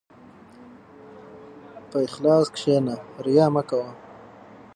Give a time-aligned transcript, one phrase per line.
[1.89, 3.89] په اخلاص کښېنه، ریا مه کوه.